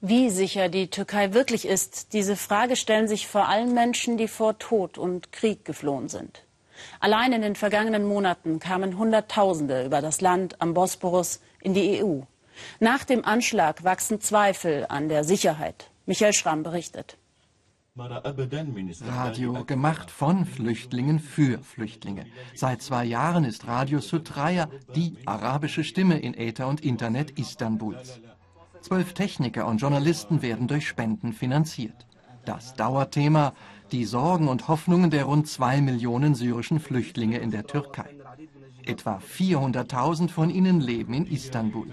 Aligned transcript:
Wie 0.00 0.28
sicher 0.28 0.68
die 0.68 0.88
Türkei 0.88 1.32
wirklich 1.32 1.66
ist, 1.66 2.12
diese 2.12 2.36
Frage 2.36 2.76
stellen 2.76 3.08
sich 3.08 3.26
vor 3.26 3.48
allem 3.48 3.72
Menschen, 3.72 4.18
die 4.18 4.28
vor 4.28 4.58
Tod 4.58 4.98
und 4.98 5.32
Krieg 5.32 5.64
geflohen 5.64 6.08
sind. 6.08 6.42
Allein 7.00 7.32
in 7.32 7.40
den 7.40 7.56
vergangenen 7.56 8.06
Monaten 8.06 8.60
kamen 8.60 8.98
Hunderttausende 8.98 9.86
über 9.86 10.02
das 10.02 10.20
Land 10.20 10.60
am 10.60 10.74
Bosporus 10.74 11.40
in 11.62 11.72
die 11.72 12.02
EU. 12.04 12.20
Nach 12.78 13.04
dem 13.04 13.24
Anschlag 13.24 13.84
wachsen 13.84 14.20
Zweifel 14.20 14.84
an 14.88 15.08
der 15.08 15.24
Sicherheit. 15.24 15.90
Michael 16.04 16.34
Schramm 16.34 16.62
berichtet. 16.62 17.16
Radio 17.96 19.64
gemacht 19.64 20.10
von 20.10 20.44
Flüchtlingen 20.44 21.18
für 21.18 21.58
Flüchtlinge. 21.60 22.26
Seit 22.54 22.82
zwei 22.82 23.06
Jahren 23.06 23.44
ist 23.44 23.66
Radio 23.66 24.00
Sutraya 24.00 24.68
die 24.94 25.16
arabische 25.24 25.82
Stimme 25.82 26.18
in 26.18 26.34
Äther 26.34 26.68
und 26.68 26.84
Internet 26.84 27.38
Istanbuls. 27.38 28.20
Zwölf 28.82 29.14
Techniker 29.14 29.66
und 29.66 29.78
Journalisten 29.78 30.42
werden 30.42 30.68
durch 30.68 30.86
Spenden 30.86 31.32
finanziert. 31.32 32.06
Das 32.44 32.74
Dauerthema 32.74 33.52
die 33.92 34.04
Sorgen 34.04 34.48
und 34.48 34.68
Hoffnungen 34.68 35.10
der 35.10 35.24
rund 35.24 35.48
zwei 35.48 35.80
Millionen 35.80 36.34
syrischen 36.34 36.80
Flüchtlinge 36.80 37.38
in 37.38 37.50
der 37.50 37.66
Türkei. 37.66 38.16
Etwa 38.84 39.18
400.000 39.18 40.28
von 40.28 40.50
ihnen 40.50 40.80
leben 40.80 41.14
in 41.14 41.26
Istanbul. 41.26 41.88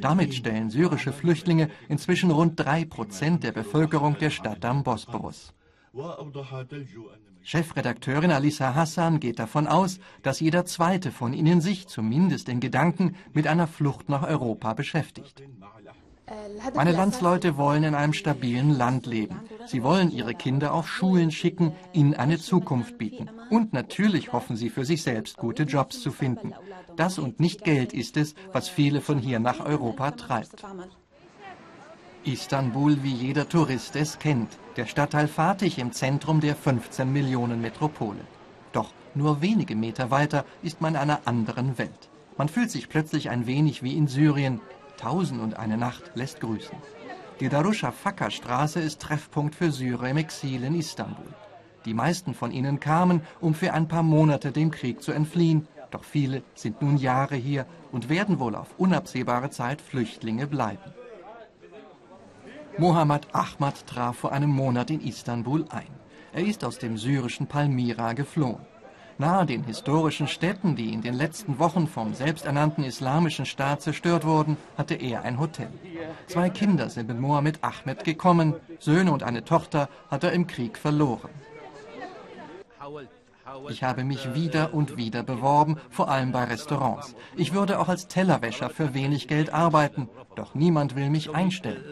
Damit 0.00 0.34
stellen 0.34 0.70
syrische 0.70 1.12
Flüchtlinge 1.12 1.70
inzwischen 1.88 2.30
rund 2.30 2.58
drei 2.58 2.84
Prozent 2.84 3.44
der 3.44 3.52
Bevölkerung 3.52 4.16
der 4.18 4.30
Stadt 4.30 4.64
am 4.64 4.82
Bosporus. 4.82 5.52
Chefredakteurin 7.42 8.30
Alisa 8.30 8.74
Hassan 8.74 9.20
geht 9.20 9.38
davon 9.38 9.66
aus, 9.66 9.98
dass 10.22 10.40
jeder 10.40 10.64
zweite 10.64 11.10
von 11.10 11.34
ihnen 11.34 11.60
sich 11.60 11.86
zumindest 11.86 12.48
in 12.48 12.60
Gedanken 12.60 13.16
mit 13.34 13.46
einer 13.46 13.66
Flucht 13.66 14.08
nach 14.08 14.22
Europa 14.22 14.72
beschäftigt. 14.72 15.42
Meine 16.74 16.92
Landsleute 16.92 17.56
wollen 17.56 17.84
in 17.84 17.94
einem 17.94 18.12
stabilen 18.12 18.70
Land 18.70 19.06
leben. 19.06 19.40
Sie 19.66 19.82
wollen 19.82 20.10
ihre 20.10 20.34
Kinder 20.34 20.72
auf 20.72 20.88
Schulen 20.88 21.30
schicken, 21.30 21.72
ihnen 21.92 22.14
eine 22.14 22.38
Zukunft 22.38 22.98
bieten. 22.98 23.30
Und 23.50 23.72
natürlich 23.72 24.32
hoffen 24.32 24.56
sie 24.56 24.70
für 24.70 24.84
sich 24.84 25.02
selbst, 25.02 25.36
gute 25.36 25.64
Jobs 25.64 26.00
zu 26.00 26.10
finden. 26.10 26.54
Das 26.96 27.18
und 27.18 27.40
nicht 27.40 27.64
Geld 27.64 27.92
ist 27.92 28.16
es, 28.16 28.34
was 28.52 28.68
viele 28.68 29.00
von 29.00 29.18
hier 29.18 29.40
nach 29.40 29.60
Europa 29.60 30.12
treibt. 30.12 30.64
Istanbul, 32.24 33.02
wie 33.02 33.12
jeder 33.12 33.48
Tourist 33.48 33.96
es 33.96 34.18
kennt. 34.18 34.56
Der 34.76 34.86
Stadtteil 34.86 35.28
Fatih 35.28 35.80
im 35.80 35.92
Zentrum 35.92 36.40
der 36.40 36.54
15 36.54 37.12
Millionen 37.12 37.60
Metropole. 37.60 38.20
Doch 38.72 38.90
nur 39.14 39.42
wenige 39.42 39.74
Meter 39.74 40.10
weiter 40.10 40.44
ist 40.62 40.80
man 40.80 40.94
in 40.94 41.00
einer 41.00 41.20
anderen 41.24 41.78
Welt. 41.78 42.08
Man 42.38 42.48
fühlt 42.48 42.70
sich 42.70 42.88
plötzlich 42.88 43.28
ein 43.28 43.46
wenig 43.46 43.82
wie 43.82 43.96
in 43.96 44.06
Syrien, 44.06 44.60
Tausend 45.02 45.40
und 45.40 45.56
eine 45.58 45.76
Nacht 45.76 46.12
lässt 46.14 46.40
grüßen. 46.40 46.76
Die 47.40 47.48
Darusha 47.48 47.90
Fakka 47.90 48.30
Straße 48.30 48.78
ist 48.78 49.00
Treffpunkt 49.00 49.56
für 49.56 49.72
Syrer 49.72 50.10
im 50.10 50.16
Exil 50.16 50.62
in 50.62 50.76
Istanbul. 50.76 51.26
Die 51.84 51.92
meisten 51.92 52.34
von 52.34 52.52
ihnen 52.52 52.78
kamen, 52.78 53.22
um 53.40 53.52
für 53.52 53.72
ein 53.72 53.88
paar 53.88 54.04
Monate 54.04 54.52
dem 54.52 54.70
Krieg 54.70 55.02
zu 55.02 55.10
entfliehen, 55.10 55.66
doch 55.90 56.04
viele 56.04 56.44
sind 56.54 56.80
nun 56.80 56.98
Jahre 56.98 57.34
hier 57.34 57.66
und 57.90 58.10
werden 58.10 58.38
wohl 58.38 58.54
auf 58.54 58.78
unabsehbare 58.78 59.50
Zeit 59.50 59.80
Flüchtlinge 59.80 60.46
bleiben. 60.46 60.94
Mohammed 62.78 63.26
Ahmad 63.32 63.84
traf 63.88 64.18
vor 64.18 64.30
einem 64.30 64.50
Monat 64.50 64.90
in 64.90 65.00
Istanbul 65.00 65.64
ein. 65.70 65.92
Er 66.32 66.46
ist 66.46 66.64
aus 66.64 66.78
dem 66.78 66.96
syrischen 66.96 67.48
Palmyra 67.48 68.12
geflohen. 68.12 68.64
Nahe 69.22 69.46
den 69.46 69.62
historischen 69.62 70.26
Städten, 70.26 70.74
die 70.74 70.92
in 70.92 71.00
den 71.00 71.14
letzten 71.14 71.60
Wochen 71.60 71.86
vom 71.86 72.12
selbsternannten 72.12 72.82
Islamischen 72.82 73.46
Staat 73.46 73.80
zerstört 73.80 74.24
wurden, 74.24 74.56
hatte 74.76 74.96
er 74.96 75.22
ein 75.22 75.38
Hotel. 75.38 75.70
Zwei 76.26 76.50
Kinder 76.50 76.90
sind 76.90 77.06
mit 77.06 77.20
Mohammed 77.20 77.60
Ahmed 77.62 78.02
gekommen, 78.02 78.54
Söhne 78.80 79.12
und 79.12 79.22
eine 79.22 79.44
Tochter 79.44 79.88
hat 80.10 80.24
er 80.24 80.32
im 80.32 80.48
Krieg 80.48 80.76
verloren. 80.76 81.30
Ich 83.68 83.84
habe 83.84 84.02
mich 84.02 84.34
wieder 84.34 84.74
und 84.74 84.96
wieder 84.96 85.22
beworben, 85.22 85.76
vor 85.88 86.08
allem 86.08 86.32
bei 86.32 86.42
Restaurants. 86.42 87.14
Ich 87.36 87.54
würde 87.54 87.78
auch 87.78 87.88
als 87.88 88.08
Tellerwäscher 88.08 88.70
für 88.70 88.92
wenig 88.92 89.28
Geld 89.28 89.54
arbeiten, 89.54 90.08
doch 90.34 90.56
niemand 90.56 90.96
will 90.96 91.10
mich 91.10 91.32
einstellen. 91.32 91.84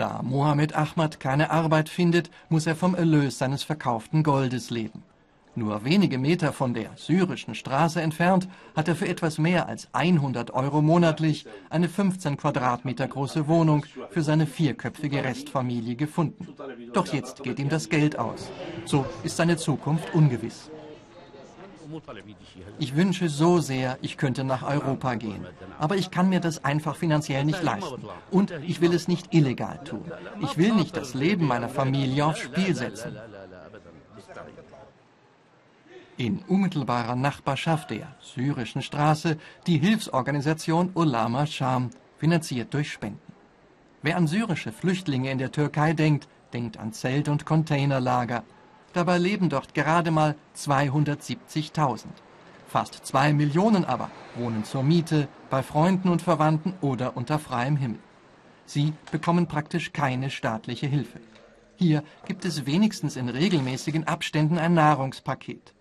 Da 0.00 0.22
Mohammed 0.22 0.74
Ahmad 0.74 1.20
keine 1.20 1.50
Arbeit 1.50 1.90
findet, 1.90 2.30
muss 2.48 2.66
er 2.66 2.74
vom 2.74 2.94
Erlös 2.94 3.36
seines 3.36 3.62
verkauften 3.64 4.22
Goldes 4.22 4.70
leben. 4.70 5.02
Nur 5.54 5.84
wenige 5.84 6.16
Meter 6.16 6.54
von 6.54 6.72
der 6.72 6.92
syrischen 6.96 7.54
Straße 7.54 8.00
entfernt 8.00 8.48
hat 8.74 8.88
er 8.88 8.96
für 8.96 9.06
etwas 9.06 9.36
mehr 9.36 9.68
als 9.68 9.90
100 9.92 10.52
Euro 10.52 10.80
monatlich 10.80 11.44
eine 11.68 11.90
15 11.90 12.38
Quadratmeter 12.38 13.08
große 13.08 13.46
Wohnung 13.46 13.84
für 14.08 14.22
seine 14.22 14.46
vierköpfige 14.46 15.22
Restfamilie 15.22 15.96
gefunden. 15.96 16.48
Doch 16.94 17.12
jetzt 17.12 17.42
geht 17.42 17.58
ihm 17.58 17.68
das 17.68 17.90
Geld 17.90 18.18
aus. 18.18 18.50
So 18.86 19.04
ist 19.22 19.36
seine 19.36 19.58
Zukunft 19.58 20.14
ungewiss. 20.14 20.70
Ich 22.78 22.96
wünsche 22.96 23.28
so 23.28 23.58
sehr, 23.58 23.98
ich 24.02 24.16
könnte 24.16 24.44
nach 24.44 24.62
Europa 24.62 25.14
gehen. 25.14 25.46
Aber 25.78 25.96
ich 25.96 26.10
kann 26.10 26.28
mir 26.28 26.40
das 26.40 26.64
einfach 26.64 26.96
finanziell 26.96 27.44
nicht 27.44 27.62
leisten. 27.62 28.02
Und 28.30 28.52
ich 28.66 28.80
will 28.80 28.92
es 28.92 29.08
nicht 29.08 29.34
illegal 29.34 29.80
tun. 29.84 30.04
Ich 30.40 30.56
will 30.56 30.74
nicht 30.74 30.96
das 30.96 31.14
Leben 31.14 31.46
meiner 31.46 31.68
Familie 31.68 32.26
aufs 32.26 32.40
Spiel 32.40 32.74
setzen. 32.74 33.16
In 36.16 36.40
unmittelbarer 36.40 37.16
Nachbarschaft 37.16 37.90
der 37.90 38.14
syrischen 38.20 38.82
Straße 38.82 39.38
die 39.66 39.78
Hilfsorganisation 39.78 40.90
Ulama 40.94 41.46
Sham, 41.46 41.90
finanziert 42.18 42.74
durch 42.74 42.92
Spenden. 42.92 43.32
Wer 44.02 44.16
an 44.18 44.26
syrische 44.26 44.72
Flüchtlinge 44.72 45.30
in 45.30 45.38
der 45.38 45.52
Türkei 45.52 45.94
denkt, 45.94 46.28
denkt 46.52 46.78
an 46.78 46.92
Zelt- 46.92 47.28
und 47.28 47.46
Containerlager. 47.46 48.44
Dabei 48.92 49.18
leben 49.18 49.48
dort 49.48 49.74
gerade 49.74 50.10
mal 50.10 50.34
270.000. 50.56 52.06
Fast 52.66 53.06
zwei 53.06 53.32
Millionen 53.32 53.84
aber 53.84 54.10
wohnen 54.36 54.64
zur 54.64 54.82
Miete, 54.82 55.28
bei 55.48 55.62
Freunden 55.62 56.08
und 56.08 56.22
Verwandten 56.22 56.74
oder 56.80 57.16
unter 57.16 57.38
freiem 57.38 57.76
Himmel. 57.76 57.98
Sie 58.64 58.92
bekommen 59.10 59.48
praktisch 59.48 59.92
keine 59.92 60.30
staatliche 60.30 60.86
Hilfe. 60.86 61.20
Hier 61.76 62.04
gibt 62.26 62.44
es 62.44 62.66
wenigstens 62.66 63.16
in 63.16 63.28
regelmäßigen 63.28 64.06
Abständen 64.06 64.58
ein 64.58 64.74
Nahrungspaket. 64.74 65.74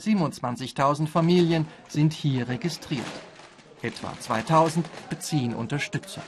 27.000 0.00 1.06
Familien 1.06 1.66
sind 1.88 2.12
hier 2.12 2.48
registriert. 2.48 3.06
Etwa 3.82 4.12
2.000 4.20 4.84
beziehen 5.08 5.54
Unterstützung. 5.54 6.22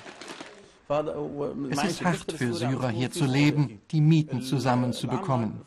Es 1.71 1.85
ist 1.85 2.05
hart 2.05 2.33
für 2.33 2.55
Syrer 2.55 2.89
hier 2.89 3.11
zu 3.11 3.25
leben, 3.25 3.81
die 3.91 4.01
Mieten 4.01 4.43
zusammenzubekommen. 4.43 5.61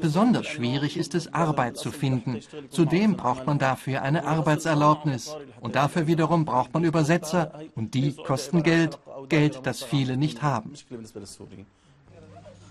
Besonders 0.00 0.46
schwierig 0.46 0.96
ist 0.96 1.14
es, 1.14 1.32
Arbeit 1.32 1.76
zu 1.76 1.90
finden. 1.90 2.40
Zudem 2.70 3.16
braucht 3.16 3.46
man 3.46 3.58
dafür 3.58 4.02
eine 4.02 4.26
Arbeitserlaubnis. 4.26 5.36
Und 5.60 5.74
dafür 5.74 6.06
wiederum 6.06 6.44
braucht 6.44 6.74
man 6.74 6.84
Übersetzer. 6.84 7.60
Und 7.74 7.94
die 7.94 8.14
kosten 8.14 8.62
Geld, 8.62 8.98
Geld, 9.28 9.60
das 9.64 9.82
viele 9.82 10.16
nicht 10.16 10.42
haben. 10.42 10.72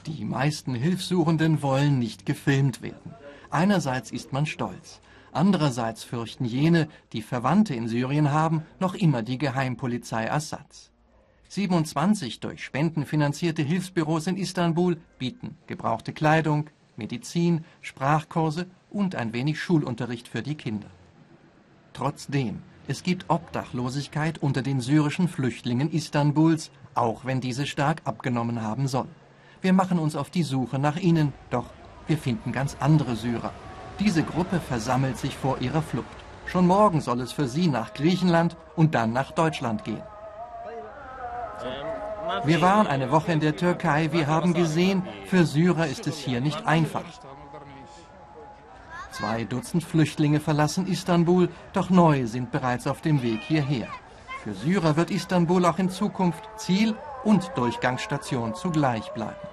Die 0.06 0.26
meisten 0.26 0.76
Hilfssuchenden 0.76 1.62
wollen 1.62 1.98
nicht 1.98 2.26
gefilmt 2.26 2.82
werden. 2.82 3.14
Einerseits 3.50 4.12
ist 4.12 4.34
man 4.34 4.46
stolz. 4.46 5.00
Andererseits 5.32 6.04
fürchten 6.04 6.46
jene, 6.46 6.88
die 7.12 7.24
Verwandte 7.24 7.74
in 7.74 7.88
Syrien 7.88 8.32
haben, 8.32 8.64
noch 8.80 8.94
immer 8.94 9.24
die 9.24 9.40
Geheimpolizei 9.40 10.32
Assads. 10.32 10.92
27 11.50 12.40
durch 12.40 12.64
Spenden 12.64 13.06
finanzierte 13.06 13.62
Hilfsbüros 13.62 14.28
in 14.28 14.38
Istanbul 14.38 14.98
bieten 15.18 15.58
gebrauchte 15.68 16.12
Kleidung, 16.12 16.70
Medizin, 16.96 17.66
Sprachkurse 17.82 18.68
und 18.92 19.16
ein 19.16 19.34
wenig 19.34 19.60
Schulunterricht 19.60 20.28
für 20.28 20.42
die 20.42 20.56
Kinder. 20.56 20.88
Trotzdem, 21.94 22.62
es 22.88 23.04
gibt 23.04 23.30
Obdachlosigkeit 23.30 24.42
unter 24.42 24.62
den 24.62 24.82
syrischen 24.82 25.28
Flüchtlingen 25.28 25.92
Istanbuls, 25.92 26.72
auch 26.96 27.26
wenn 27.26 27.42
diese 27.42 27.66
stark 27.66 28.02
abgenommen 28.06 28.62
haben 28.62 28.88
soll. 28.88 29.08
Wir 29.62 29.74
machen 29.74 30.00
uns 30.00 30.16
auf 30.16 30.30
die 30.30 30.44
Suche 30.44 30.80
nach 30.80 30.98
ihnen, 30.98 31.34
doch 31.50 31.68
wir 32.08 32.18
finden 32.18 32.52
ganz 32.52 32.76
andere 32.80 33.16
Syrer. 33.16 33.54
Diese 34.00 34.24
Gruppe 34.24 34.60
versammelt 34.60 35.18
sich 35.18 35.38
vor 35.38 35.62
ihrer 35.62 35.82
Flucht. 35.82 36.08
Schon 36.46 36.68
morgen 36.68 37.00
soll 37.00 37.22
es 37.22 37.32
für 37.32 37.48
sie 37.48 37.68
nach 37.68 37.94
Griechenland 37.94 38.58
und 38.76 38.96
dann 38.96 39.14
nach 39.14 39.32
Deutschland 39.32 39.86
gehen. 39.86 40.04
Wir 42.46 42.62
waren 42.62 42.88
eine 42.88 43.12
Woche 43.12 43.32
in 43.32 43.40
der 43.40 43.56
Türkei. 43.56 44.12
Wir 44.12 44.28
haben 44.28 44.54
gesehen, 44.54 45.04
für 45.26 45.46
Syrer 45.46 45.88
ist 45.88 46.08
es 46.08 46.18
hier 46.18 46.42
nicht 46.42 46.66
einfach. 46.66 47.04
Zwei 49.12 49.44
Dutzend 49.44 49.84
Flüchtlinge 49.84 50.40
verlassen 50.40 50.88
Istanbul, 50.88 51.50
doch 51.74 51.90
neue 51.90 52.28
sind 52.28 52.52
bereits 52.52 52.88
auf 52.88 53.02
dem 53.02 53.22
Weg 53.22 53.42
hierher. 53.42 53.88
Für 54.44 54.54
Syrer 54.54 54.96
wird 54.96 55.12
Istanbul 55.12 55.66
auch 55.66 55.80
in 55.80 55.90
Zukunft 55.90 56.44
Ziel 56.58 56.96
und 57.24 57.52
Durchgangsstation 57.56 58.56
zugleich 58.56 59.12
bleiben. 59.14 59.53